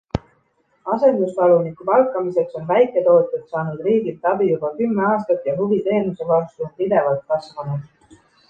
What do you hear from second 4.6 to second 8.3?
kümme aastat ja huvi teenuse vastu on pidevalt kasvanud.